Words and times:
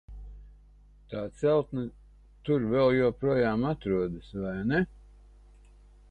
Tā 1.09 1.19
celtne 1.41 1.83
tur 2.47 2.65
vēl 2.71 2.89
joprojām 2.99 3.67
atrodas, 3.73 4.31
vai 4.47 4.55
ne? 4.71 4.81